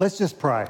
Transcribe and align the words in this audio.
Let's 0.00 0.16
just 0.16 0.38
pray. 0.38 0.66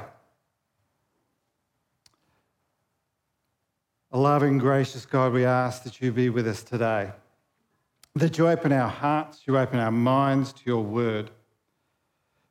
A 4.10 4.18
loving, 4.18 4.56
gracious 4.56 5.04
God, 5.04 5.34
we 5.34 5.44
ask 5.44 5.82
that 5.82 6.00
you 6.00 6.12
be 6.12 6.30
with 6.30 6.48
us 6.48 6.62
today, 6.62 7.12
that 8.14 8.38
you 8.38 8.48
open 8.48 8.72
our 8.72 8.88
hearts, 8.88 9.42
you 9.46 9.58
open 9.58 9.78
our 9.78 9.90
minds 9.90 10.54
to 10.54 10.62
your 10.64 10.82
word. 10.82 11.30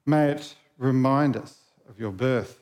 May 0.05 0.29
it 0.29 0.55
remind 0.78 1.36
us 1.36 1.58
of 1.90 2.00
your 2.00 2.11
birth. 2.11 2.59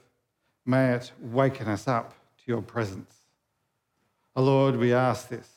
May 0.65 0.93
it 0.93 1.11
waken 1.19 1.67
us 1.67 1.85
up 1.87 2.11
to 2.37 2.43
your 2.47 2.61
presence. 2.61 3.13
O 4.33 4.43
Lord, 4.43 4.77
we 4.77 4.93
ask 4.93 5.27
this 5.27 5.49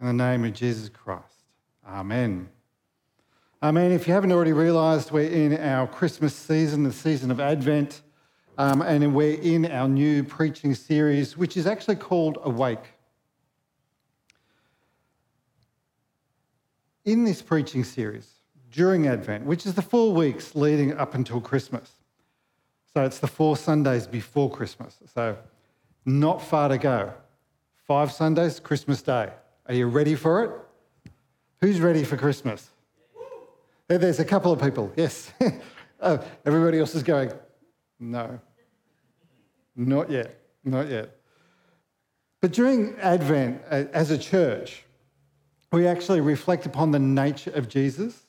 in 0.00 0.06
the 0.06 0.12
name 0.12 0.44
of 0.44 0.52
Jesus 0.52 0.88
Christ. 0.88 1.44
Amen. 1.86 2.48
Amen. 3.62 3.92
If 3.92 4.08
you 4.08 4.14
haven't 4.14 4.32
already 4.32 4.52
realised, 4.52 5.12
we're 5.12 5.30
in 5.30 5.56
our 5.56 5.86
Christmas 5.86 6.34
season, 6.34 6.82
the 6.82 6.92
season 6.92 7.30
of 7.30 7.38
Advent, 7.38 8.02
um, 8.58 8.82
and 8.82 9.14
we're 9.14 9.40
in 9.40 9.66
our 9.66 9.86
new 9.86 10.24
preaching 10.24 10.74
series, 10.74 11.36
which 11.36 11.56
is 11.56 11.64
actually 11.64 11.94
called 11.94 12.38
Awake. 12.42 12.84
In 17.04 17.22
this 17.22 17.40
preaching 17.40 17.84
series, 17.84 18.32
during 18.72 19.06
Advent, 19.06 19.46
which 19.46 19.64
is 19.64 19.74
the 19.74 19.82
four 19.82 20.12
weeks 20.12 20.56
leading 20.56 20.98
up 20.98 21.14
until 21.14 21.40
Christmas, 21.40 21.88
so 22.92 23.04
it's 23.04 23.20
the 23.20 23.28
four 23.28 23.56
Sundays 23.56 24.08
before 24.08 24.50
Christmas, 24.50 24.96
so 25.14 25.36
not 26.04 26.42
far 26.42 26.68
to 26.68 26.78
go. 26.78 27.12
Five 27.86 28.10
Sundays, 28.10 28.58
Christmas 28.58 29.02
Day. 29.02 29.30
Are 29.66 29.74
you 29.74 29.86
ready 29.86 30.16
for 30.16 30.42
it? 30.42 30.50
Who's 31.60 31.80
ready 31.80 32.02
for 32.02 32.16
Christmas? 32.16 32.71
There's 33.98 34.20
a 34.20 34.24
couple 34.24 34.52
of 34.52 34.60
people, 34.60 34.92
yes. 34.96 35.32
oh, 36.00 36.24
everybody 36.46 36.78
else 36.78 36.94
is 36.94 37.02
going, 37.02 37.30
no, 38.00 38.40
not 39.76 40.10
yet, 40.10 40.38
not 40.64 40.88
yet. 40.88 41.16
But 42.40 42.52
during 42.52 42.96
Advent, 42.98 43.62
as 43.64 44.10
a 44.10 44.18
church, 44.18 44.84
we 45.72 45.86
actually 45.86 46.20
reflect 46.20 46.66
upon 46.66 46.90
the 46.90 46.98
nature 46.98 47.50
of 47.52 47.68
Jesus 47.68 48.26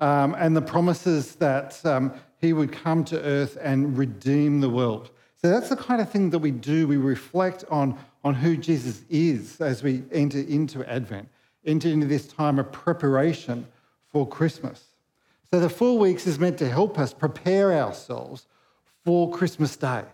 um, 0.00 0.34
and 0.38 0.56
the 0.56 0.62
promises 0.62 1.34
that 1.36 1.84
um, 1.84 2.12
he 2.38 2.52
would 2.52 2.72
come 2.72 3.04
to 3.04 3.22
earth 3.22 3.58
and 3.60 3.96
redeem 3.96 4.60
the 4.60 4.70
world. 4.70 5.10
So 5.36 5.48
that's 5.48 5.68
the 5.68 5.76
kind 5.76 6.00
of 6.00 6.10
thing 6.10 6.30
that 6.30 6.38
we 6.38 6.50
do. 6.50 6.88
We 6.88 6.96
reflect 6.96 7.64
on, 7.70 7.98
on 8.24 8.34
who 8.34 8.56
Jesus 8.56 9.04
is 9.08 9.60
as 9.60 9.82
we 9.82 10.02
enter 10.10 10.40
into 10.40 10.84
Advent, 10.90 11.28
enter 11.64 11.88
into 11.88 12.06
this 12.06 12.26
time 12.26 12.58
of 12.58 12.72
preparation 12.72 13.66
for 14.12 14.26
Christmas. 14.26 14.84
So 15.50 15.58
the 15.58 15.68
four 15.68 15.98
weeks 15.98 16.26
is 16.26 16.38
meant 16.38 16.58
to 16.58 16.68
help 16.68 16.98
us 16.98 17.12
prepare 17.12 17.72
ourselves 17.72 18.46
for 19.04 19.30
Christmas 19.30 19.76
Day. 19.76 20.04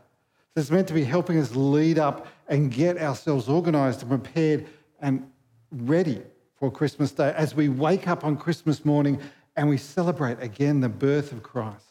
So 0.54 0.60
it's 0.60 0.70
meant 0.70 0.88
to 0.88 0.94
be 0.94 1.04
helping 1.04 1.38
us 1.38 1.54
lead 1.54 1.98
up 1.98 2.26
and 2.48 2.70
get 2.70 2.96
ourselves 2.98 3.48
organised 3.48 4.02
and 4.02 4.10
prepared 4.10 4.66
and 5.00 5.30
ready 5.70 6.22
for 6.58 6.70
Christmas 6.70 7.12
Day 7.12 7.34
as 7.36 7.54
we 7.54 7.68
wake 7.68 8.08
up 8.08 8.24
on 8.24 8.36
Christmas 8.36 8.84
morning 8.84 9.20
and 9.56 9.68
we 9.68 9.76
celebrate 9.76 10.40
again 10.40 10.80
the 10.80 10.88
birth 10.88 11.32
of 11.32 11.42
Christ. 11.42 11.84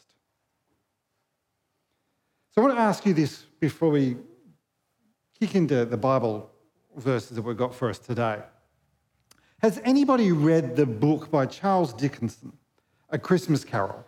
So 2.52 2.62
I 2.62 2.64
want 2.64 2.76
to 2.76 2.80
ask 2.80 3.04
you 3.04 3.12
this 3.12 3.44
before 3.60 3.90
we 3.90 4.16
kick 5.38 5.54
into 5.54 5.84
the 5.84 5.96
Bible 5.96 6.50
verses 6.96 7.36
that 7.36 7.42
we've 7.42 7.56
got 7.56 7.74
for 7.74 7.90
us 7.90 7.98
today. 7.98 8.40
Has 9.60 9.80
anybody 9.84 10.32
read 10.32 10.76
the 10.76 10.84
book 10.84 11.30
by 11.30 11.46
Charles 11.46 11.94
Dickens, 11.94 12.38
A 13.10 13.18
Christmas 13.18 13.64
Carol? 13.64 14.04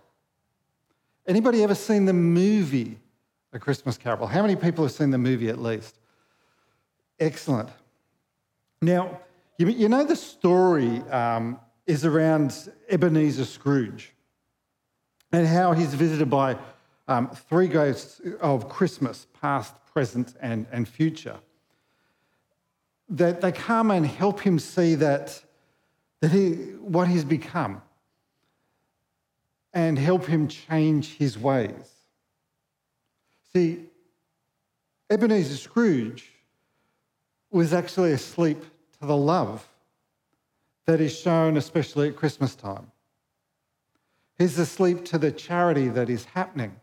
Anybody 1.26 1.62
ever 1.62 1.74
seen 1.74 2.04
the 2.04 2.12
movie 2.12 2.98
A 3.52 3.58
Christmas 3.58 3.96
Carol? 3.96 4.26
How 4.26 4.42
many 4.42 4.56
people 4.56 4.84
have 4.84 4.92
seen 4.92 5.10
the 5.10 5.18
movie 5.18 5.48
at 5.48 5.58
least? 5.58 5.98
Excellent. 7.18 7.70
Now, 8.82 9.20
you, 9.56 9.88
know 9.88 10.04
the 10.04 10.16
story 10.16 11.00
um, 11.10 11.58
is 11.86 12.04
around 12.04 12.70
Ebenezer 12.90 13.46
Scrooge 13.46 14.12
and 15.32 15.46
how 15.46 15.72
he's 15.72 15.94
visited 15.94 16.28
by 16.30 16.56
um, 17.08 17.30
three 17.30 17.68
ghosts 17.68 18.20
of 18.40 18.68
Christmas, 18.68 19.26
past, 19.40 19.74
present, 19.92 20.34
and, 20.40 20.66
and 20.70 20.86
future 20.86 21.38
that 23.08 23.40
they 23.40 23.52
come 23.52 23.90
and 23.90 24.06
help 24.06 24.40
him 24.40 24.58
see 24.58 24.94
that, 24.96 25.42
that 26.20 26.30
he, 26.30 26.52
what 26.80 27.08
he's 27.08 27.24
become 27.24 27.82
and 29.72 29.98
help 29.98 30.26
him 30.26 30.48
change 30.48 31.16
his 31.16 31.38
ways. 31.38 31.92
See, 33.52 33.84
Ebenezer 35.10 35.56
Scrooge 35.56 36.30
was 37.50 37.72
actually 37.72 38.12
asleep 38.12 38.62
to 39.00 39.06
the 39.06 39.16
love 39.16 39.66
that 40.86 41.00
is 41.00 41.18
shown, 41.18 41.56
especially 41.56 42.08
at 42.08 42.16
Christmas 42.16 42.54
time. 42.54 42.90
He's 44.38 44.58
asleep 44.58 45.04
to 45.06 45.18
the 45.18 45.32
charity 45.32 45.88
that 45.88 46.08
is 46.10 46.24
happening. 46.26 46.76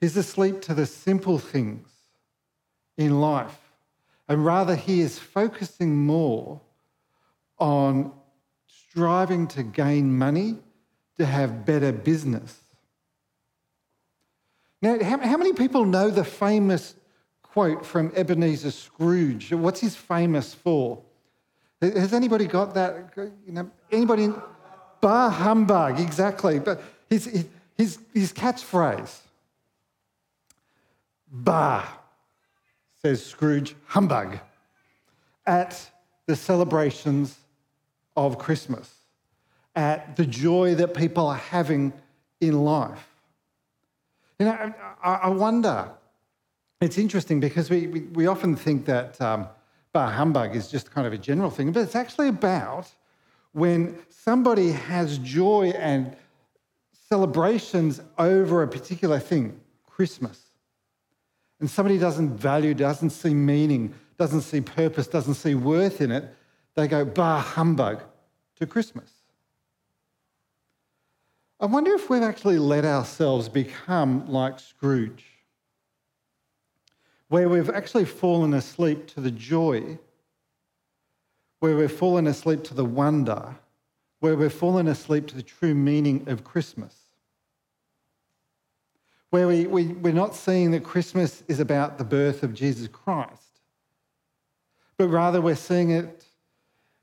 He's 0.00 0.16
asleep 0.16 0.60
to 0.62 0.74
the 0.74 0.86
simple 0.86 1.38
things 1.38 1.88
in 2.96 3.20
life 3.20 3.66
and 4.28 4.44
rather, 4.44 4.74
he 4.74 5.00
is 5.00 5.18
focusing 5.18 6.04
more 6.04 6.60
on 7.58 8.12
striving 8.66 9.46
to 9.48 9.62
gain 9.62 10.16
money 10.16 10.56
to 11.18 11.24
have 11.24 11.64
better 11.64 11.92
business. 11.92 12.60
Now, 14.82 15.02
how, 15.02 15.18
how 15.18 15.36
many 15.36 15.52
people 15.52 15.84
know 15.84 16.10
the 16.10 16.24
famous 16.24 16.94
quote 17.42 17.84
from 17.84 18.12
Ebenezer 18.14 18.70
Scrooge? 18.70 19.52
What's 19.52 19.80
he 19.80 19.88
famous 19.88 20.54
for? 20.54 21.02
Has 21.80 22.12
anybody 22.12 22.46
got 22.46 22.74
that? 22.74 23.12
You 23.16 23.32
know, 23.52 23.70
anybody? 23.90 24.32
Bah 25.00 25.30
humbug, 25.30 26.00
exactly. 26.00 26.58
But 26.58 26.82
his, 27.08 27.46
his, 27.76 27.98
his 28.12 28.32
catchphrase, 28.32 29.18
bah 31.30 31.86
says 33.02 33.24
Scrooge, 33.24 33.74
humbug, 33.86 34.38
at 35.46 35.90
the 36.26 36.34
celebrations 36.34 37.38
of 38.16 38.38
Christmas, 38.38 38.92
at 39.74 40.16
the 40.16 40.24
joy 40.24 40.74
that 40.76 40.94
people 40.94 41.26
are 41.26 41.36
having 41.36 41.92
in 42.40 42.64
life. 42.64 43.08
You 44.38 44.46
know, 44.46 44.74
I, 45.02 45.28
wonder, 45.28 45.88
it's 46.80 46.98
interesting 46.98 47.40
because 47.40 47.70
we, 47.70 47.86
we, 47.86 48.26
often 48.26 48.54
think 48.54 48.84
that 48.86 49.20
um, 49.20 49.48
bah 49.92 50.10
humbug 50.10 50.54
is 50.54 50.68
just 50.68 50.90
kind 50.90 51.06
of 51.06 51.12
a 51.12 51.18
general 51.18 51.50
thing, 51.50 51.72
but 51.72 51.80
it's 51.80 51.94
actually 51.94 52.28
about 52.28 52.90
when 53.52 53.98
somebody 54.10 54.72
has 54.72 55.18
joy 55.18 55.72
and 55.76 56.14
celebrations 57.08 58.02
over 58.18 58.62
a 58.62 58.68
particular 58.68 59.18
thing, 59.18 59.58
Christmas 59.86 60.46
and 61.60 61.70
somebody 61.70 61.98
doesn't 61.98 62.36
value, 62.36 62.74
doesn't 62.74 63.10
see 63.10 63.34
meaning, 63.34 63.94
doesn't 64.18 64.42
see 64.42 64.60
purpose, 64.60 65.06
doesn't 65.06 65.34
see 65.34 65.54
worth 65.54 66.00
in 66.00 66.10
it, 66.10 66.34
they 66.76 66.86
go 66.86 67.04
bah 67.04 67.40
humbug 67.40 68.02
to 68.56 68.66
Christmas. 68.66 69.10
I 71.58 71.66
wonder 71.66 71.94
if 71.94 72.08
we've 72.08 72.22
actually 72.22 72.58
let 72.58 72.84
ourselves 72.84 73.48
become 73.48 74.28
like 74.28 74.60
Scrooge, 74.60 75.24
where 77.28 77.48
we've 77.48 77.70
actually 77.70 78.04
fallen 78.04 78.54
asleep 78.54 79.06
to 79.08 79.20
the 79.20 79.30
joy, 79.30 79.98
where 81.60 81.76
we've 81.76 81.90
fallen 81.90 82.26
asleep 82.26 82.62
to 82.64 82.74
the 82.74 82.84
wonder, 82.84 83.56
where 84.20 84.36
we've 84.36 84.52
fallen 84.52 84.86
asleep 84.86 85.26
to 85.28 85.34
the 85.34 85.42
true 85.42 85.74
meaning 85.74 86.28
of 86.28 86.44
Christmas 86.44 87.06
where 89.30 89.48
we, 89.48 89.66
we, 89.66 89.88
we're 89.88 90.12
not 90.12 90.34
seeing 90.34 90.70
that 90.70 90.84
Christmas 90.84 91.42
is 91.48 91.60
about 91.60 91.98
the 91.98 92.04
birth 92.04 92.42
of 92.42 92.54
Jesus 92.54 92.88
Christ, 92.88 93.60
but 94.96 95.08
rather 95.08 95.40
we're 95.40 95.56
seeing 95.56 95.90
it 95.90 96.25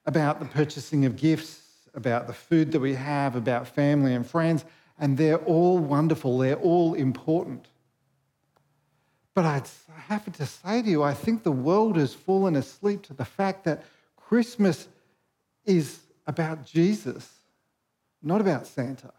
about 0.06 0.40
the 0.40 0.46
purchasing 0.46 1.06
of 1.06 1.16
gifts, 1.16 1.62
about 1.94 2.28
the 2.28 2.34
food 2.34 2.72
that 2.72 2.80
we 2.80 2.94
have, 2.94 3.36
about 3.36 3.68
family 3.68 4.14
and 4.14 4.26
friends, 4.26 4.66
and 5.00 5.18
they're 5.18 5.38
all 5.38 5.80
wonderful, 5.80 6.38
they're 6.38 6.56
all 6.56 6.94
important. 6.94 7.68
But 9.34 9.46
I'd 9.46 9.68
have 10.08 10.32
to 10.32 10.46
say 10.46 10.82
to 10.82 10.90
you, 10.90 11.04
I 11.04 11.14
think 11.14 11.44
the 11.44 11.52
world 11.52 11.98
has 11.98 12.14
fallen 12.14 12.56
asleep 12.56 13.02
to 13.04 13.14
the 13.14 13.26
fact 13.26 13.64
that 13.66 13.84
Christmas 14.16 14.88
is 15.66 16.00
about 16.28 16.66
Jesus, 16.66 17.30
not 18.22 18.42
about 18.42 18.68
Santa, 18.68 19.12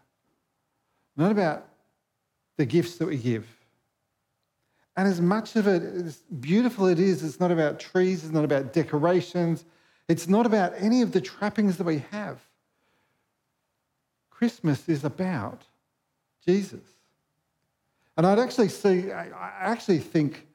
not 1.17 1.31
about 1.31 1.67
the 2.57 2.65
gifts 2.65 2.95
that 2.97 3.07
we 3.07 3.17
give. 3.17 3.45
And 4.97 5.07
as 5.07 5.19
much 5.19 5.57
of 5.57 5.67
it, 5.67 5.83
as 5.83 6.17
beautiful 6.39 6.87
it 6.87 6.99
is, 6.99 7.21
it's 7.23 7.39
not 7.39 7.51
about 7.51 7.79
trees, 7.79 8.23
it's 8.23 8.33
not 8.33 8.45
about 8.45 8.71
decorations, 8.71 9.65
it's 10.07 10.27
not 10.27 10.45
about 10.45 10.73
any 10.77 11.01
of 11.01 11.11
the 11.11 11.21
trappings 11.21 11.77
that 11.77 11.83
we 11.83 12.03
have. 12.11 12.39
Christmas 14.29 14.87
is 14.87 15.03
about 15.03 15.63
Jesus. 16.45 16.83
And 18.17 18.25
I'd 18.25 18.39
actually 18.39 18.69
see, 18.69 19.11
I 19.11 19.29
actually 19.59 19.99
think 19.99 20.45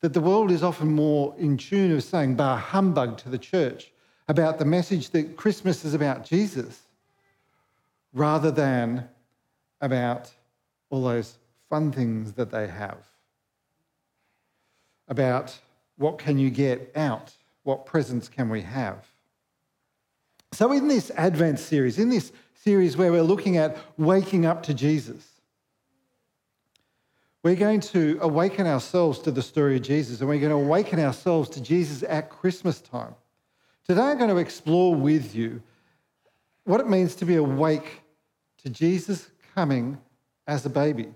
that 0.00 0.12
the 0.12 0.20
world 0.20 0.50
is 0.50 0.62
often 0.62 0.88
more 0.88 1.34
in 1.38 1.56
tune 1.56 1.92
of 1.92 2.02
saying 2.02 2.34
bah 2.34 2.56
humbug 2.56 3.18
to 3.18 3.28
the 3.28 3.38
church 3.38 3.90
about 4.28 4.58
the 4.58 4.64
message 4.64 5.10
that 5.10 5.36
Christmas 5.36 5.84
is 5.84 5.94
about 5.94 6.24
Jesus 6.24 6.82
rather 8.12 8.50
than 8.50 9.08
about 9.80 10.30
all 10.90 11.02
those 11.02 11.36
fun 11.68 11.90
things 11.92 12.32
that 12.32 12.50
they 12.50 12.66
have, 12.66 12.98
about 15.08 15.58
what 15.96 16.18
can 16.18 16.38
you 16.38 16.50
get 16.50 16.92
out, 16.96 17.32
what 17.64 17.84
presence 17.84 18.28
can 18.28 18.48
we 18.48 18.62
have. 18.62 19.04
So, 20.52 20.70
in 20.72 20.86
this 20.86 21.10
Advent 21.16 21.58
series, 21.58 21.98
in 21.98 22.10
this 22.10 22.32
series 22.54 22.96
where 22.96 23.10
we're 23.10 23.22
looking 23.22 23.56
at 23.56 23.76
waking 23.98 24.46
up 24.46 24.62
to 24.64 24.74
Jesus, 24.74 25.26
we're 27.42 27.56
going 27.56 27.80
to 27.80 28.18
awaken 28.22 28.66
ourselves 28.66 29.18
to 29.20 29.30
the 29.30 29.42
story 29.42 29.76
of 29.76 29.82
Jesus 29.82 30.20
and 30.20 30.28
we're 30.28 30.38
going 30.38 30.50
to 30.50 30.56
awaken 30.56 31.00
ourselves 31.00 31.50
to 31.50 31.60
Jesus 31.60 32.04
at 32.08 32.30
Christmas 32.30 32.80
time. 32.80 33.14
Today, 33.86 34.00
I'm 34.00 34.16
going 34.16 34.30
to 34.30 34.38
explore 34.38 34.94
with 34.94 35.34
you 35.34 35.60
what 36.64 36.80
it 36.80 36.88
means 36.88 37.14
to 37.16 37.26
be 37.26 37.36
awake 37.36 38.00
to 38.62 38.70
Jesus 38.70 39.28
coming 39.54 39.98
as 40.46 40.64
a 40.64 40.70
baby. 40.70 41.12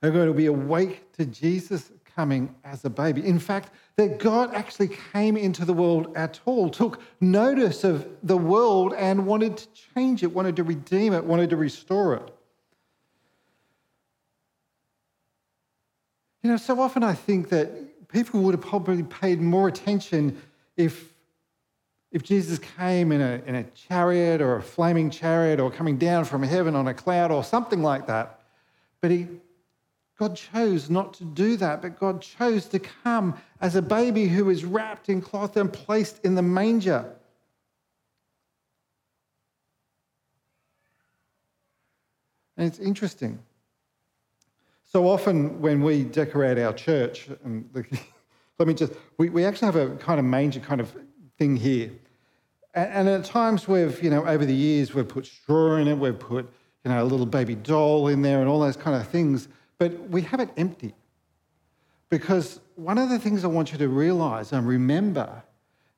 We're 0.00 0.10
going 0.10 0.28
to 0.28 0.34
be 0.34 0.46
awake 0.46 1.12
to 1.14 1.26
Jesus 1.26 1.90
coming 2.14 2.54
as 2.64 2.84
a 2.84 2.90
baby. 2.90 3.24
In 3.24 3.38
fact, 3.38 3.70
that 3.96 4.18
God 4.18 4.54
actually 4.54 4.88
came 5.12 5.36
into 5.36 5.64
the 5.64 5.72
world 5.72 6.12
at 6.16 6.40
all, 6.44 6.70
took 6.70 7.00
notice 7.20 7.84
of 7.84 8.08
the 8.22 8.36
world 8.36 8.94
and 8.96 9.26
wanted 9.26 9.56
to 9.58 9.66
change 9.94 10.22
it, 10.22 10.32
wanted 10.32 10.56
to 10.56 10.64
redeem 10.64 11.12
it, 11.12 11.24
wanted 11.24 11.50
to 11.50 11.56
restore 11.56 12.14
it. 12.14 12.34
You 16.42 16.50
know, 16.50 16.56
so 16.56 16.80
often 16.80 17.04
I 17.04 17.14
think 17.14 17.50
that 17.50 18.08
people 18.08 18.40
would 18.42 18.54
have 18.54 18.60
probably 18.64 19.02
paid 19.02 19.40
more 19.40 19.68
attention 19.68 20.40
if, 20.76 21.12
if 22.10 22.22
Jesus 22.22 22.58
came 22.58 23.12
in 23.12 23.20
a, 23.20 23.42
in 23.46 23.54
a 23.54 23.64
chariot 23.64 24.40
or 24.40 24.56
a 24.56 24.62
flaming 24.62 25.08
chariot 25.08 25.60
or 25.60 25.70
coming 25.70 25.98
down 25.98 26.24
from 26.24 26.42
heaven 26.42 26.74
on 26.74 26.88
a 26.88 26.94
cloud 26.94 27.30
or 27.30 27.44
something 27.44 27.82
like 27.82 28.06
that. 28.08 28.40
But 29.00 29.12
he, 29.12 29.28
God 30.22 30.36
chose 30.36 30.88
not 30.88 31.14
to 31.14 31.24
do 31.24 31.56
that, 31.56 31.82
but 31.82 31.98
God 31.98 32.22
chose 32.22 32.66
to 32.66 32.78
come 32.78 33.36
as 33.60 33.74
a 33.74 33.82
baby 33.82 34.28
who 34.28 34.44
was 34.44 34.64
wrapped 34.64 35.08
in 35.08 35.20
cloth 35.20 35.56
and 35.56 35.72
placed 35.72 36.24
in 36.24 36.36
the 36.36 36.42
manger. 36.42 37.12
And 42.56 42.68
it's 42.68 42.78
interesting 42.78 43.40
so 44.84 45.08
often 45.08 45.60
when 45.60 45.82
we 45.82 46.04
decorate 46.04 46.56
our 46.56 46.72
church, 46.72 47.28
and 47.42 47.68
the, 47.72 47.84
let 48.60 48.68
me 48.68 48.74
just, 48.74 48.92
we, 49.18 49.28
we 49.28 49.44
actually 49.44 49.66
have 49.66 49.74
a 49.74 49.96
kind 49.96 50.20
of 50.20 50.24
manger 50.24 50.60
kind 50.60 50.80
of 50.80 50.94
thing 51.36 51.56
here. 51.56 51.90
And, 52.74 53.08
and 53.08 53.08
at 53.08 53.24
times 53.24 53.66
we've, 53.66 54.00
you 54.00 54.10
know, 54.10 54.24
over 54.24 54.46
the 54.46 54.54
years, 54.54 54.94
we've 54.94 55.08
put 55.08 55.26
straw 55.26 55.78
in 55.78 55.88
it, 55.88 55.98
we've 55.98 56.16
put, 56.16 56.48
you 56.84 56.92
know, 56.92 57.02
a 57.02 57.06
little 57.06 57.26
baby 57.26 57.56
doll 57.56 58.06
in 58.06 58.22
there 58.22 58.38
and 58.38 58.48
all 58.48 58.60
those 58.60 58.76
kind 58.76 58.94
of 58.94 59.08
things, 59.08 59.48
but 59.82 60.10
we 60.10 60.22
have 60.22 60.38
it 60.38 60.48
empty. 60.56 60.94
Because 62.08 62.60
one 62.76 62.98
of 62.98 63.08
the 63.08 63.18
things 63.18 63.42
I 63.42 63.48
want 63.48 63.72
you 63.72 63.78
to 63.78 63.88
realize 63.88 64.52
and 64.52 64.64
remember 64.64 65.42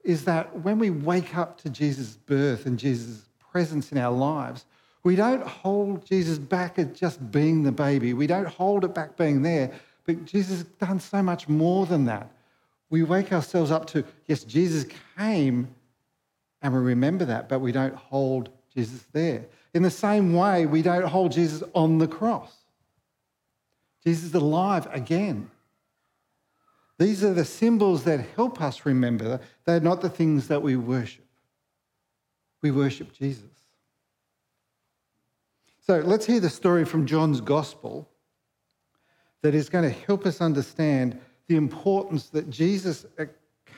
is 0.03 0.25
that 0.25 0.59
when 0.61 0.79
we 0.79 0.89
wake 0.89 1.37
up 1.37 1.61
to 1.61 1.69
Jesus' 1.69 2.17
birth 2.17 2.65
and 2.65 2.79
Jesus' 2.79 3.29
presence 3.53 3.93
in 3.93 3.99
our 3.99 4.11
lives, 4.11 4.65
we 5.03 5.17
don't 5.17 5.47
hold 5.47 6.07
Jesus 6.07 6.39
back 6.39 6.79
at 6.79 6.95
just 6.95 7.31
being 7.31 7.63
the 7.63 7.73
baby. 7.73 8.15
We 8.15 8.27
don't 8.27 8.47
hold 8.49 8.87
it 8.87 8.95
back 8.95 9.19
being 9.19 9.43
there. 9.43 9.71
But 10.07 10.25
Jesus 10.25 10.61
has 10.61 10.65
done 10.65 10.99
so 10.99 11.23
much 11.23 11.47
more 11.47 11.85
than 11.85 12.07
that. 12.07 12.31
We 12.89 13.03
wake 13.03 13.35
ourselves 13.35 13.71
up 13.71 13.85
to, 13.89 14.03
yes, 14.25 14.45
Jesus 14.45 14.87
came, 15.19 15.69
and 16.63 16.73
we 16.73 16.81
remember 16.81 17.27
that, 17.27 17.51
but 17.51 17.59
we 17.59 17.71
don't 17.71 17.95
hold 17.95 18.49
Jesus 18.75 19.05
there. 19.13 19.45
In 19.75 19.83
the 19.83 19.91
same 19.91 20.33
way, 20.33 20.65
we 20.65 20.81
don't 20.81 21.05
hold 21.05 21.33
Jesus 21.33 21.63
on 21.75 21.99
the 21.99 22.09
cross. 22.09 22.64
Jesus 24.05 24.25
is 24.25 24.35
alive 24.35 24.87
again. 24.93 25.51
These 26.99 27.25
are 27.25 27.35
the 27.35 27.45
symbols 27.45 28.05
that 28.05 28.21
help 28.37 28.61
us 28.61 28.87
remember. 28.87 29.41
They're 29.65 29.81
not 29.81 30.01
the 30.01 30.09
things 30.09 30.49
that 30.49 30.63
we 30.63 30.77
worship. 30.77 31.25
We 32.63 32.71
worship 32.71 33.13
Jesus. 33.13 33.45
So 35.87 35.99
let's 36.01 36.25
hear 36.25 36.41
the 36.41 36.51
story 36.51 36.85
from 36.85 37.05
John's 37.05 37.41
Gospel 37.41 38.09
that 39.43 39.55
is 39.55 39.69
going 39.69 39.85
to 39.85 39.91
help 40.07 40.25
us 40.25 40.41
understand 40.41 41.21
the 41.49 41.57
importance 41.57 42.31
that 42.31 42.49
Jesus 42.49 43.05
uh, 43.19 43.27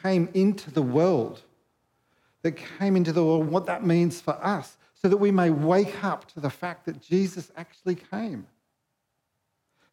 came 0.02 0.28
into 0.34 0.70
the 0.70 0.82
world, 0.82 1.43
that 2.43 2.52
came 2.52 2.94
into 2.94 3.12
the 3.12 3.25
world, 3.25 3.49
what 3.49 3.67
that 3.67 3.84
means 3.84 4.20
for 4.20 4.34
us, 4.44 4.76
so 4.94 5.08
that 5.08 5.17
we 5.17 5.32
may 5.32 5.50
wake 5.50 6.05
up 6.05 6.28
to 6.32 6.40
the 6.40 6.50
fact 6.50 6.87
that 6.87 7.00
Jesus 7.00 7.50
actually 7.56 7.96
came. 7.96 8.46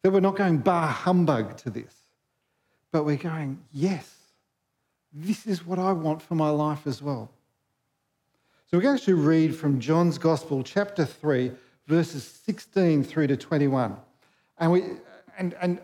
That 0.04 0.10
we're 0.10 0.20
not 0.20 0.36
going 0.36 0.58
bah 0.58 0.88
humbug 0.88 1.56
to 1.56 1.70
this, 1.70 1.94
but 2.92 3.04
we're 3.04 3.16
going, 3.16 3.58
yes, 3.72 4.14
this 5.14 5.46
is 5.46 5.64
what 5.64 5.78
I 5.78 5.92
want 5.92 6.20
for 6.20 6.34
my 6.34 6.50
life 6.50 6.86
as 6.86 7.00
well. 7.00 7.30
So 8.66 8.76
we're 8.76 8.82
going 8.82 8.98
to 8.98 9.16
read 9.16 9.56
from 9.56 9.80
John's 9.80 10.18
Gospel, 10.18 10.62
chapter 10.62 11.06
3, 11.06 11.52
verses 11.86 12.22
16 12.22 13.02
through 13.02 13.28
to 13.28 13.36
21. 13.38 13.96
And, 14.58 14.72
we, 14.72 14.82
and, 15.38 15.54
and 15.62 15.80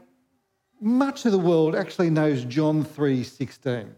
much 0.83 1.25
of 1.25 1.33
the 1.33 1.39
world 1.39 1.75
actually 1.75 2.11
knows 2.11 2.45
John 2.45 2.85
3:16. 2.85 3.89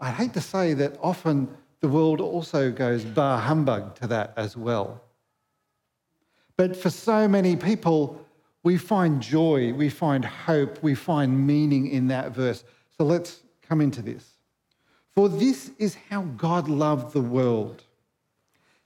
I 0.00 0.10
hate 0.10 0.32
to 0.34 0.40
say 0.40 0.74
that 0.74 0.98
often 1.00 1.46
the 1.78 1.86
world 1.86 2.20
also 2.20 2.72
goes 2.72 3.04
bar 3.04 3.38
humbug 3.38 3.94
to 4.00 4.08
that 4.08 4.34
as 4.36 4.56
well. 4.56 5.00
But 6.56 6.76
for 6.76 6.90
so 6.90 7.26
many 7.28 7.56
people, 7.56 8.24
we 8.62 8.78
find 8.78 9.20
joy, 9.20 9.72
we 9.72 9.88
find 9.88 10.24
hope, 10.24 10.82
we 10.82 10.94
find 10.94 11.46
meaning 11.46 11.88
in 11.88 12.08
that 12.08 12.32
verse. 12.32 12.64
So 12.96 13.04
let's 13.04 13.42
come 13.62 13.80
into 13.80 14.02
this. 14.02 14.28
For 15.14 15.28
this 15.28 15.70
is 15.78 15.96
how 16.08 16.22
God 16.22 16.68
loved 16.68 17.12
the 17.12 17.20
world 17.20 17.84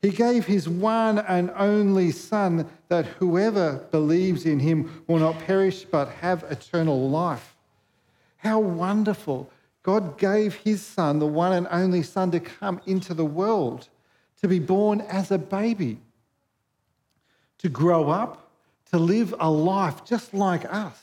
he 0.01 0.11
gave 0.11 0.47
his 0.47 0.69
one 0.69 1.19
and 1.19 1.51
only 1.57 2.13
Son 2.13 2.69
that 2.89 3.07
whoever 3.07 3.85
believes 3.91 4.47
in 4.47 4.61
him 4.61 5.03
will 5.09 5.19
not 5.19 5.41
perish 5.41 5.85
but 5.85 6.09
have 6.09 6.45
eternal 6.45 7.11
life. 7.11 7.57
How 8.37 8.61
wonderful! 8.61 9.51
God 9.83 10.19
gave 10.19 10.55
his 10.55 10.85
Son, 10.85 11.19
the 11.19 11.27
one 11.27 11.53
and 11.53 11.67
only 11.71 12.03
Son, 12.03 12.31
to 12.31 12.41
come 12.41 12.81
into 12.87 13.15
the 13.15 13.25
world, 13.25 13.89
to 14.41 14.47
be 14.47 14.61
born 14.61 15.01
as 15.01 15.31
a 15.31 15.39
baby, 15.39 15.99
to 17.59 17.69
grow 17.69 18.11
up, 18.11 18.51
to 18.91 18.99
live 18.99 19.35
a 19.41 19.51
life 19.51 20.05
just 20.05 20.33
like 20.35 20.65
us, 20.73 21.03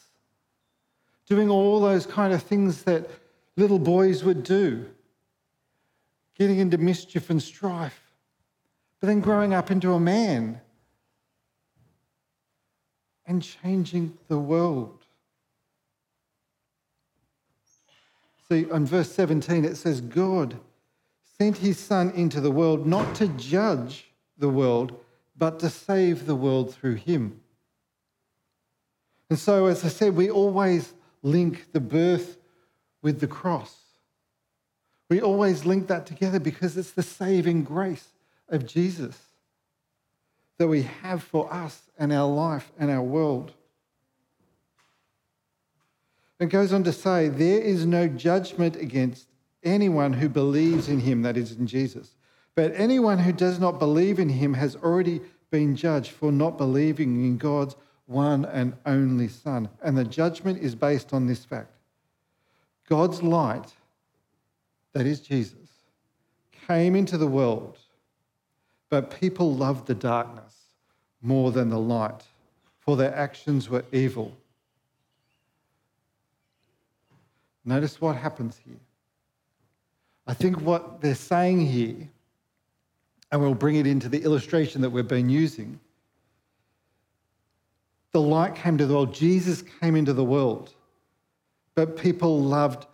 doing 1.27 1.49
all 1.49 1.79
those 1.79 2.05
kind 2.05 2.33
of 2.33 2.41
things 2.41 2.83
that 2.83 3.09
little 3.57 3.79
boys 3.79 4.23
would 4.23 4.43
do, 4.43 4.85
getting 6.37 6.59
into 6.59 6.77
mischief 6.77 7.29
and 7.29 7.41
strife 7.41 8.05
but 9.05 9.09
then 9.09 9.19
growing 9.19 9.53
up 9.53 9.69
into 9.69 9.93
a 9.93 9.99
man 9.99 10.59
and 13.27 13.43
changing 13.43 14.17
the 14.29 14.39
world. 14.39 15.05
See, 18.49 18.67
on 18.71 18.87
verse 18.87 19.11
17, 19.11 19.63
it 19.63 19.75
says, 19.75 20.01
God 20.01 20.59
sent 21.37 21.57
his 21.57 21.77
Son 21.77 22.09
into 22.15 22.41
the 22.41 22.49
world 22.49 22.87
not 22.87 23.13
to 23.15 23.27
judge 23.27 24.07
the 24.39 24.49
world, 24.49 24.99
but 25.37 25.59
to 25.59 25.69
save 25.69 26.25
the 26.25 26.35
world 26.35 26.73
through 26.73 26.95
him. 26.95 27.39
And 29.29 29.39
so, 29.39 29.65
as 29.65 29.83
I 29.83 29.89
said, 29.89 30.15
we 30.15 30.29
always 30.29 30.93
link 31.23 31.71
the 31.71 31.79
birth 31.79 32.37
with 33.01 33.19
the 33.19 33.27
cross. 33.27 33.75
We 35.09 35.21
always 35.21 35.65
link 35.65 35.87
that 35.87 36.05
together 36.05 36.39
because 36.39 36.77
it's 36.77 36.91
the 36.91 37.03
saving 37.03 37.63
grace 37.63 38.07
of 38.49 38.65
Jesus 38.65 39.17
that 40.57 40.67
we 40.67 40.83
have 40.83 41.21
for 41.23 41.51
us 41.53 41.81
and 41.99 42.13
our 42.13 42.27
life 42.27 42.71
and 42.79 42.89
our 42.89 43.01
world. 43.01 43.51
It 46.39 46.47
goes 46.47 46.73
on 46.73 46.83
to 46.83 46.91
say, 46.91 47.29
There 47.29 47.61
is 47.61 47.85
no 47.85 48.07
judgment 48.07 48.75
against 48.75 49.27
anyone 49.63 50.13
who 50.13 50.29
believes 50.29 50.87
in 50.89 50.99
him, 50.99 51.21
that 51.23 51.37
is, 51.37 51.51
in 51.53 51.67
Jesus. 51.67 52.14
But 52.55 52.73
anyone 52.75 53.19
who 53.19 53.33
does 53.33 53.59
not 53.59 53.79
believe 53.79 54.19
in 54.19 54.29
him 54.29 54.53
has 54.53 54.75
already 54.77 55.21
been 55.51 55.75
judged 55.75 56.11
for 56.11 56.31
not 56.31 56.57
believing 56.57 57.23
in 57.23 57.37
God's 57.37 57.75
one 58.05 58.45
and 58.45 58.73
only 58.85 59.27
Son. 59.27 59.69
And 59.83 59.97
the 59.97 60.05
judgment 60.05 60.61
is 60.61 60.73
based 60.75 61.13
on 61.13 61.27
this 61.27 61.45
fact 61.45 61.71
God's 62.87 63.21
light, 63.21 63.73
that 64.93 65.05
is 65.05 65.19
Jesus, 65.19 65.69
came 66.67 66.95
into 66.95 67.17
the 67.17 67.27
world 67.27 67.77
but 68.89 69.19
people 69.19 69.53
loved 69.53 69.87
the 69.87 69.95
darkness 69.95 70.55
more 71.21 71.51
than 71.51 71.69
the 71.69 71.79
light 71.79 72.23
for 72.79 72.95
their 72.95 73.13
actions 73.15 73.69
were 73.69 73.83
evil. 73.91 74.31
Notice 77.63 77.99
what 77.99 78.15
happens 78.15 78.59
here. 78.65 78.79
I 80.27 80.33
think 80.33 80.61
what 80.61 81.01
they're 81.01 81.15
saying 81.15 81.65
here, 81.65 82.09
and 83.35 83.43
we'll 83.43 83.53
bring 83.53 83.75
it 83.75 83.85
into 83.85 84.07
the 84.07 84.23
illustration 84.23 84.79
that 84.79 84.89
we've 84.89 85.09
been 85.09 85.27
using. 85.27 85.77
The 88.13 88.21
light 88.21 88.55
came 88.55 88.77
to 88.77 88.85
the 88.85 88.93
world, 88.93 89.13
Jesus 89.13 89.61
came 89.81 89.97
into 89.97 90.13
the 90.13 90.23
world, 90.23 90.73
but 91.75 91.97
people 91.97 92.39
loved 92.39 92.85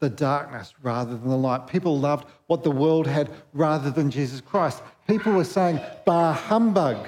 the 0.00 0.08
darkness 0.08 0.72
rather 0.82 1.14
than 1.14 1.28
the 1.28 1.36
light. 1.36 1.66
People 1.66 1.98
loved 1.98 2.26
what 2.46 2.62
the 2.62 2.70
world 2.70 3.06
had 3.06 3.30
rather 3.52 3.90
than 3.90 4.10
Jesus 4.10 4.40
Christ. 4.40 4.82
People 5.06 5.32
were 5.32 5.44
saying, 5.44 5.78
bah 6.06 6.32
humbug 6.32 7.06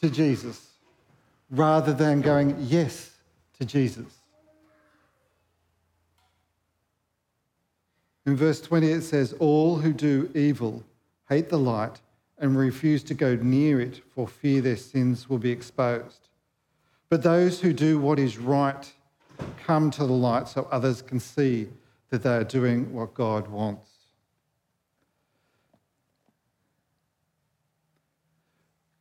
to 0.00 0.08
Jesus 0.08 0.74
rather 1.50 1.92
than 1.92 2.20
going 2.20 2.56
yes 2.60 3.10
to 3.58 3.64
Jesus. 3.64 4.14
In 8.26 8.36
verse 8.36 8.60
20, 8.60 8.92
it 8.92 9.02
says, 9.02 9.32
All 9.40 9.76
who 9.76 9.92
do 9.92 10.30
evil 10.36 10.84
hate 11.28 11.48
the 11.48 11.58
light 11.58 12.00
and 12.38 12.56
refuse 12.56 13.02
to 13.04 13.14
go 13.14 13.34
near 13.36 13.80
it 13.80 14.00
for 14.14 14.26
fear 14.28 14.60
their 14.60 14.76
sins 14.76 15.28
will 15.28 15.38
be 15.38 15.50
exposed. 15.50 16.28
But 17.08 17.22
those 17.22 17.60
who 17.60 17.72
do 17.72 17.98
what 17.98 18.18
is 18.18 18.38
right 18.38 18.92
come 19.64 19.90
to 19.92 20.06
the 20.06 20.12
light 20.12 20.48
so 20.48 20.68
others 20.70 21.02
can 21.02 21.20
see 21.20 21.68
that 22.10 22.22
they 22.22 22.36
are 22.36 22.44
doing 22.44 22.92
what 22.92 23.14
God 23.14 23.48
wants. 23.48 23.90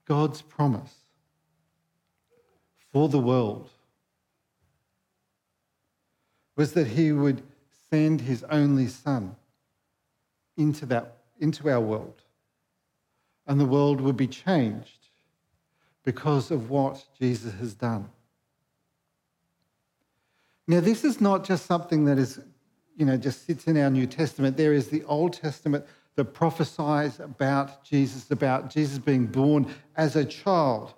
God's 0.05 0.41
promise 0.41 0.93
for 2.93 3.09
the 3.09 3.19
world 3.19 3.69
was 6.55 6.73
that 6.73 6.87
he 6.87 7.11
would 7.11 7.43
send 7.89 8.21
his 8.21 8.43
only 8.49 8.87
son 8.87 9.35
into, 10.55 10.85
that, 10.87 11.16
into 11.39 11.69
our 11.69 11.79
world. 11.79 12.21
And 13.45 13.59
the 13.59 13.65
world 13.65 14.01
would 14.01 14.17
be 14.17 14.27
changed 14.27 15.07
because 16.03 16.51
of 16.51 16.69
what 16.69 17.03
Jesus 17.19 17.53
has 17.55 17.73
done. 17.73 18.09
Now, 20.67 20.81
this 20.81 21.03
is 21.03 21.21
not 21.21 21.45
just 21.45 21.65
something 21.65 22.05
that 22.05 22.17
is, 22.17 22.39
you 22.95 23.05
know, 23.05 23.15
just 23.15 23.45
sits 23.45 23.67
in 23.67 23.77
our 23.77 23.89
New 23.89 24.05
Testament. 24.05 24.57
There 24.57 24.73
is 24.73 24.89
the 24.89 25.03
Old 25.05 25.33
Testament 25.33 25.85
that 26.15 26.33
prophesies 26.33 27.19
about 27.19 27.83
Jesus, 27.85 28.31
about 28.31 28.69
Jesus 28.69 28.97
being 28.97 29.27
born 29.27 29.73
as 29.95 30.15
a 30.15 30.25
child, 30.25 30.93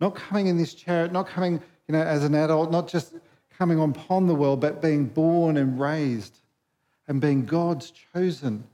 not 0.00 0.14
coming 0.14 0.46
in 0.46 0.56
this 0.56 0.72
chariot, 0.72 1.12
not 1.12 1.26
coming, 1.26 1.60
you 1.88 1.92
know, 1.92 2.02
as 2.02 2.24
an 2.24 2.34
adult, 2.34 2.70
not 2.70 2.88
just 2.88 3.14
coming 3.58 3.82
upon 3.82 4.26
the 4.26 4.34
world, 4.34 4.60
but 4.60 4.80
being 4.80 5.04
born 5.06 5.58
and 5.58 5.78
raised 5.78 6.38
and 7.08 7.20
being 7.20 7.44
God's 7.44 7.92
chosen 8.14 8.64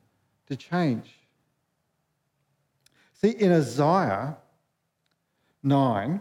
to 0.47 0.57
change. 0.57 1.19
See, 3.15 3.31
in 3.31 3.53
Isaiah 3.53 4.37
9, 5.63 6.21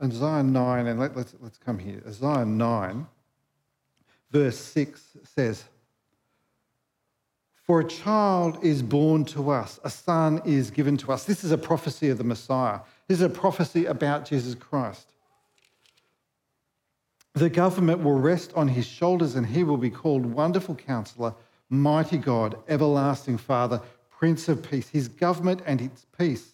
and 0.00 0.12
Isaiah 0.12 0.42
9, 0.42 0.86
and 0.86 1.00
let, 1.00 1.16
let's, 1.16 1.34
let's 1.40 1.58
come 1.58 1.78
here. 1.78 2.02
Isaiah 2.06 2.44
9, 2.44 3.06
verse 4.30 4.58
6 4.58 5.16
says, 5.22 5.64
For 7.62 7.80
a 7.80 7.84
child 7.84 8.58
is 8.64 8.82
born 8.82 9.24
to 9.26 9.50
us, 9.50 9.78
a 9.84 9.90
son 9.90 10.42
is 10.44 10.70
given 10.70 10.96
to 10.98 11.12
us. 11.12 11.24
This 11.24 11.44
is 11.44 11.52
a 11.52 11.58
prophecy 11.58 12.08
of 12.08 12.18
the 12.18 12.24
Messiah. 12.24 12.80
This 13.06 13.18
is 13.18 13.26
a 13.26 13.30
prophecy 13.30 13.86
about 13.86 14.24
Jesus 14.24 14.54
Christ. 14.54 15.12
The 17.34 17.50
government 17.50 18.02
will 18.02 18.18
rest 18.18 18.52
on 18.54 18.68
his 18.68 18.86
shoulders, 18.86 19.34
and 19.34 19.44
he 19.46 19.64
will 19.64 19.76
be 19.76 19.90
called 19.90 20.24
Wonderful 20.24 20.76
Counselor, 20.76 21.34
Mighty 21.70 22.18
God, 22.18 22.56
Everlasting 22.68 23.38
Father, 23.38 23.80
Prince 24.10 24.48
of 24.48 24.68
Peace. 24.68 24.88
His 24.88 25.08
government 25.08 25.62
and 25.66 25.80
its 25.80 26.06
peace 26.16 26.52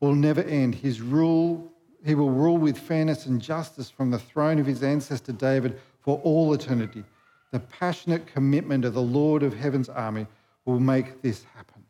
will 0.00 0.14
never 0.14 0.42
end. 0.42 0.74
His 0.74 1.00
rule, 1.00 1.70
he 2.04 2.14
will 2.14 2.30
rule 2.30 2.56
with 2.56 2.78
fairness 2.78 3.26
and 3.26 3.40
justice 3.40 3.90
from 3.90 4.10
the 4.10 4.18
throne 4.18 4.58
of 4.58 4.66
his 4.66 4.82
ancestor 4.82 5.32
David 5.32 5.78
for 6.00 6.18
all 6.24 6.52
eternity. 6.52 7.04
The 7.52 7.60
passionate 7.60 8.26
commitment 8.26 8.84
of 8.84 8.94
the 8.94 9.02
Lord 9.02 9.42
of 9.42 9.54
Heaven's 9.54 9.88
army 9.88 10.26
will 10.64 10.80
make 10.80 11.20
this 11.20 11.44
happen. 11.54 11.84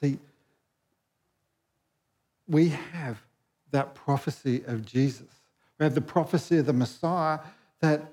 See, 0.00 0.18
we 2.46 2.68
have 2.68 3.22
that 3.70 3.94
prophecy 3.94 4.62
of 4.66 4.84
Jesus 4.84 5.28
we 5.78 5.84
have 5.84 5.94
the 5.94 6.00
prophecy 6.00 6.58
of 6.58 6.66
the 6.66 6.72
Messiah 6.72 7.40
that 7.80 8.12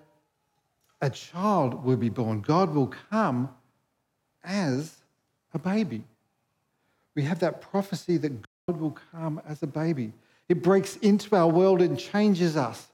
a 1.01 1.09
child 1.09 1.83
will 1.83 1.97
be 1.97 2.09
born. 2.09 2.41
God 2.41 2.73
will 2.73 2.93
come 3.09 3.49
as 4.43 4.97
a 5.53 5.59
baby. 5.59 6.03
We 7.15 7.23
have 7.23 7.39
that 7.39 7.61
prophecy 7.61 8.17
that 8.17 8.33
God 8.67 8.79
will 8.79 8.97
come 9.11 9.41
as 9.47 9.63
a 9.63 9.67
baby. 9.67 10.13
It 10.47 10.61
breaks 10.61 10.97
into 10.97 11.35
our 11.35 11.47
world 11.47 11.81
and 11.81 11.97
changes 11.97 12.55
us. 12.55 12.87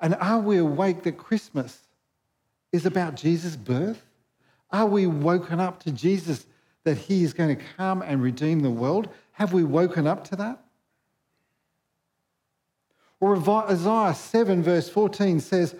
And 0.00 0.14
are 0.16 0.40
we 0.40 0.58
awake 0.58 1.02
that 1.04 1.18
Christmas 1.18 1.78
is 2.72 2.86
about 2.86 3.14
Jesus' 3.14 3.56
birth? 3.56 4.02
Are 4.70 4.86
we 4.86 5.06
woken 5.06 5.60
up 5.60 5.82
to 5.84 5.92
Jesus 5.92 6.46
that 6.84 6.96
he 6.96 7.22
is 7.22 7.32
going 7.32 7.56
to 7.56 7.62
come 7.76 8.02
and 8.02 8.22
redeem 8.22 8.60
the 8.60 8.70
world? 8.70 9.08
Have 9.32 9.52
we 9.52 9.62
woken 9.62 10.06
up 10.06 10.24
to 10.28 10.36
that? 10.36 10.58
Or 13.20 13.36
Isaiah 13.36 14.14
7, 14.14 14.62
verse 14.62 14.88
14 14.88 15.38
says, 15.38 15.76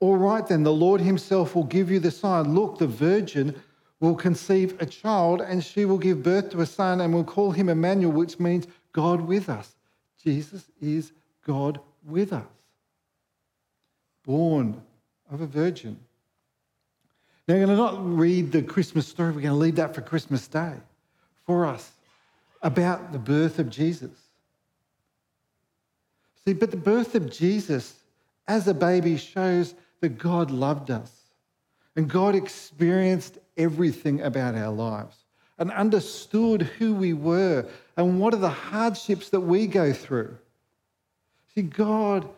All 0.00 0.16
right, 0.16 0.46
then, 0.46 0.62
the 0.62 0.72
Lord 0.72 1.00
himself 1.00 1.54
will 1.54 1.64
give 1.64 1.90
you 1.90 1.98
the 1.98 2.10
sign. 2.10 2.54
Look, 2.54 2.78
the 2.78 2.86
virgin 2.86 3.60
will 4.00 4.14
conceive 4.14 4.80
a 4.80 4.86
child, 4.86 5.40
and 5.40 5.64
she 5.64 5.84
will 5.84 5.98
give 5.98 6.22
birth 6.22 6.50
to 6.50 6.60
a 6.60 6.66
son, 6.66 7.00
and 7.00 7.14
will 7.14 7.24
call 7.24 7.52
him 7.52 7.68
Emmanuel, 7.68 8.12
which 8.12 8.38
means 8.38 8.66
God 8.92 9.20
with 9.20 9.48
us. 9.48 9.74
Jesus 10.22 10.64
is 10.80 11.12
God 11.46 11.80
with 12.04 12.32
us, 12.32 12.46
born 14.24 14.82
of 15.30 15.40
a 15.40 15.46
virgin. 15.46 15.98
Now, 17.46 17.54
we're 17.54 17.66
going 17.66 17.76
to 17.76 17.82
not 17.82 18.16
read 18.16 18.52
the 18.52 18.62
Christmas 18.62 19.06
story, 19.06 19.28
we're 19.32 19.42
going 19.42 19.54
to 19.54 19.54
leave 19.54 19.76
that 19.76 19.94
for 19.94 20.00
Christmas 20.00 20.46
Day 20.48 20.74
for 21.46 21.66
us 21.66 21.92
about 22.62 23.12
the 23.12 23.18
birth 23.18 23.58
of 23.58 23.68
Jesus. 23.68 24.10
See, 26.46 26.54
but 26.54 26.70
the 26.70 26.76
birth 26.76 27.14
of 27.14 27.30
Jesus 27.30 27.94
as 28.48 28.66
a 28.68 28.74
baby 28.74 29.16
shows 29.16 29.74
that 30.04 30.18
God 30.18 30.50
loved 30.50 30.90
us 30.90 31.10
and 31.96 32.10
God 32.10 32.34
experienced 32.34 33.38
everything 33.56 34.20
about 34.20 34.54
our 34.54 34.70
lives 34.70 35.16
and 35.56 35.70
understood 35.70 36.60
who 36.60 36.94
we 36.94 37.14
were 37.14 37.64
and 37.96 38.20
what 38.20 38.34
are 38.34 38.38
the 38.38 38.50
hardships 38.50 39.30
that 39.30 39.40
we 39.40 39.66
go 39.66 39.94
through. 39.94 40.36
See, 41.54 41.62
God, 41.62 42.28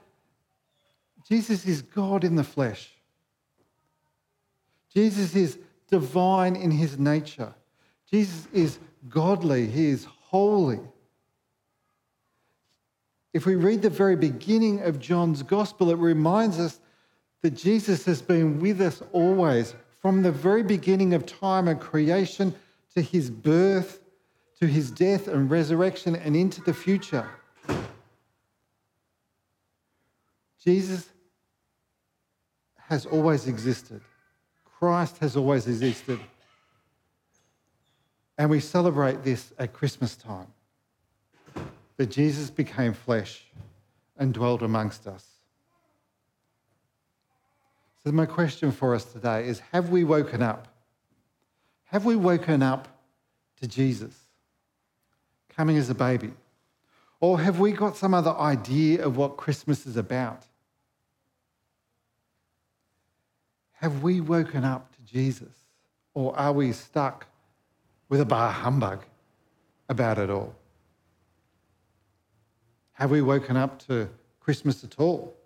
Jesus 1.28 1.66
is 1.66 1.82
God 1.82 2.22
in 2.22 2.36
the 2.36 2.44
flesh. 2.44 2.92
Jesus 4.94 5.34
is 5.34 5.58
divine 5.90 6.54
in 6.54 6.70
his 6.70 7.00
nature. 7.00 7.52
Jesus 8.08 8.46
is 8.52 8.78
godly, 9.08 9.66
he 9.66 9.86
is 9.86 10.06
holy. 10.28 10.78
If 13.32 13.44
we 13.44 13.56
read 13.56 13.82
the 13.82 13.90
very 13.90 14.14
beginning 14.14 14.82
of 14.82 15.00
John's 15.00 15.42
gospel, 15.42 15.90
it 15.90 15.98
reminds 15.98 16.60
us 16.60 16.78
that 17.46 17.54
Jesus 17.54 18.04
has 18.06 18.20
been 18.20 18.58
with 18.58 18.80
us 18.80 19.00
always, 19.12 19.76
from 20.02 20.20
the 20.20 20.32
very 20.32 20.64
beginning 20.64 21.14
of 21.14 21.24
time 21.24 21.68
and 21.68 21.78
creation 21.78 22.52
to 22.92 23.00
his 23.00 23.30
birth, 23.30 24.00
to 24.58 24.66
his 24.66 24.90
death 24.90 25.28
and 25.28 25.48
resurrection, 25.48 26.16
and 26.16 26.34
into 26.34 26.60
the 26.62 26.74
future. 26.74 27.30
Jesus 30.60 31.08
has 32.78 33.06
always 33.06 33.46
existed. 33.46 34.00
Christ 34.64 35.18
has 35.18 35.36
always 35.36 35.68
existed. 35.68 36.18
And 38.38 38.50
we 38.50 38.58
celebrate 38.58 39.22
this 39.22 39.52
at 39.56 39.72
Christmas 39.72 40.16
time 40.16 40.48
that 41.96 42.10
Jesus 42.10 42.50
became 42.50 42.92
flesh 42.92 43.44
and 44.16 44.34
dwelt 44.34 44.62
amongst 44.62 45.06
us. 45.06 45.35
So, 48.06 48.12
my 48.12 48.24
question 48.24 48.70
for 48.70 48.94
us 48.94 49.04
today 49.04 49.48
is 49.48 49.58
Have 49.72 49.88
we 49.88 50.04
woken 50.04 50.40
up? 50.40 50.68
Have 51.86 52.04
we 52.04 52.14
woken 52.14 52.62
up 52.62 52.86
to 53.60 53.66
Jesus 53.66 54.14
coming 55.48 55.76
as 55.76 55.90
a 55.90 55.94
baby? 55.94 56.30
Or 57.18 57.40
have 57.40 57.58
we 57.58 57.72
got 57.72 57.96
some 57.96 58.14
other 58.14 58.30
idea 58.30 59.04
of 59.04 59.16
what 59.16 59.36
Christmas 59.36 59.86
is 59.86 59.96
about? 59.96 60.44
Have 63.72 64.04
we 64.04 64.20
woken 64.20 64.62
up 64.62 64.94
to 64.94 65.02
Jesus? 65.02 65.64
Or 66.14 66.38
are 66.38 66.52
we 66.52 66.70
stuck 66.70 67.26
with 68.08 68.20
a 68.20 68.24
bah 68.24 68.52
humbug 68.52 69.04
about 69.88 70.18
it 70.18 70.30
all? 70.30 70.54
Have 72.92 73.10
we 73.10 73.20
woken 73.20 73.56
up 73.56 73.84
to 73.88 74.08
Christmas 74.38 74.84
at 74.84 74.94
all? 74.96 75.36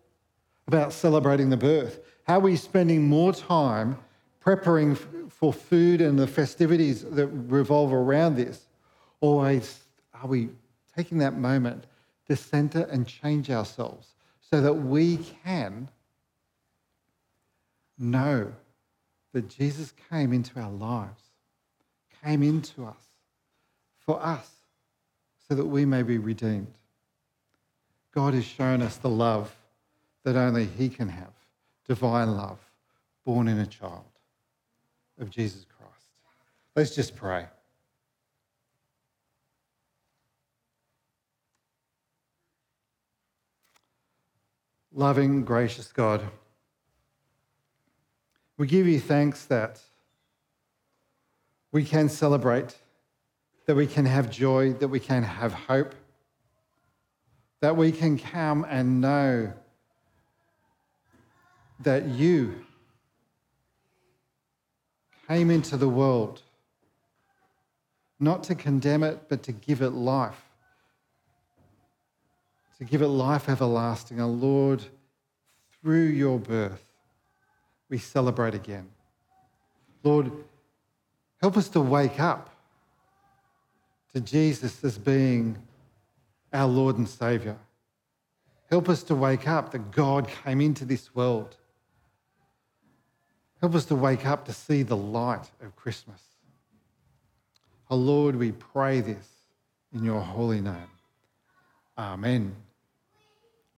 About 0.67 0.93
celebrating 0.93 1.49
the 1.49 1.57
birth? 1.57 2.01
How 2.31 2.37
are 2.37 2.43
we 2.43 2.55
spending 2.55 3.09
more 3.09 3.33
time 3.33 3.99
preparing 4.39 4.95
for 4.95 5.53
food 5.53 6.01
and 6.01 6.17
the 6.17 6.29
festivities 6.29 7.03
that 7.03 7.27
revolve 7.27 7.93
around 7.93 8.37
this? 8.37 8.67
Or 9.21 9.45
are 9.45 10.29
we 10.29 10.51
taking 10.97 11.19
that 11.19 11.37
moment 11.37 11.89
to 12.29 12.37
center 12.37 12.83
and 12.83 13.05
change 13.05 13.51
ourselves 13.51 14.15
so 14.49 14.61
that 14.61 14.75
we 14.75 15.17
can 15.43 15.89
know 17.99 18.53
that 19.33 19.49
Jesus 19.49 19.93
came 20.09 20.33
into 20.33 20.61
our 20.61 20.71
lives, 20.71 21.25
came 22.23 22.45
into 22.45 22.87
us 22.87 23.09
for 23.99 24.25
us 24.25 24.49
so 25.49 25.57
that 25.57 25.67
we 25.67 25.85
may 25.85 26.05
be 26.05 26.19
redeemed? 26.19 26.75
God 28.15 28.35
has 28.35 28.45
shown 28.45 28.83
us 28.83 28.99
the 28.99 29.11
love 29.11 29.53
that 30.23 30.37
only 30.37 30.67
He 30.67 30.89
can 30.89 31.09
have 31.09 31.40
divine 31.91 32.37
love 32.37 32.61
born 33.25 33.49
in 33.49 33.59
a 33.59 33.67
child 33.67 34.05
of 35.19 35.29
Jesus 35.29 35.67
Christ. 35.77 36.07
Let's 36.77 36.95
just 36.95 37.17
pray. 37.17 37.47
Loving, 44.95 45.45
gracious 45.45 45.91
God, 45.91 46.23
we 48.57 48.69
give 48.69 48.87
you 48.87 49.01
thanks 49.01 49.47
that 49.47 49.81
we 51.73 51.83
can 51.85 52.09
celebrate, 52.09 52.77
that 53.67 53.75
we 53.75 53.89
can 53.89 54.07
have 54.07 54.31
joy, 54.31 54.75
that 54.75 54.87
we 54.87 55.01
can 55.01 55.25
have 55.25 55.53
hope 55.53 55.97
that 57.61 57.77
we 57.77 57.93
can 57.93 58.19
come 58.19 58.65
and 58.69 59.01
know 59.01 59.53
that 61.81 62.07
you 62.07 62.65
came 65.27 65.51
into 65.51 65.77
the 65.77 65.89
world 65.89 66.43
not 68.19 68.43
to 68.45 68.55
condemn 68.55 69.03
it, 69.03 69.29
but 69.29 69.43
to 69.45 69.53
give 69.53 69.81
it 69.81 69.91
life, 69.91 70.45
to 72.79 72.85
give 72.85 73.01
it 73.01 73.09
life 73.09 73.49
everlasting. 73.49 74.21
And 74.21 74.43
Lord, 74.43 74.83
through 75.81 76.09
your 76.09 76.39
birth, 76.39 76.85
we 77.89 77.97
celebrate 77.97 78.55
again. 78.55 78.89
Lord, 80.03 80.31
help 81.41 81.57
us 81.57 81.69
to 81.71 81.81
wake 81.81 82.21
up 82.21 82.51
to 84.13 84.21
Jesus 84.21 84.85
as 84.85 84.99
being 84.99 85.57
our 86.53 86.67
Lord 86.67 86.99
and 86.99 87.09
Savior. 87.09 87.57
Help 88.69 88.89
us 88.89 89.03
to 89.05 89.15
wake 89.15 89.49
up 89.49 89.73
that 89.73 89.91
God 89.91 90.29
came 90.45 90.61
into 90.61 90.85
this 90.85 91.15
world. 91.15 91.57
Help 93.61 93.75
us 93.75 93.85
to 93.87 93.95
wake 93.95 94.27
up 94.27 94.47
to 94.47 94.53
see 94.53 94.83
the 94.83 94.97
light 94.97 95.51
of 95.63 95.77
Christmas. 95.77 96.23
Oh 97.91 97.97
Lord, 97.97 98.37
we 98.37 98.53
pray 98.53 99.01
this 99.01 99.29
in 99.93 100.05
your 100.05 100.21
holy 100.21 100.61
name. 100.61 100.91
Amen. 101.99 102.55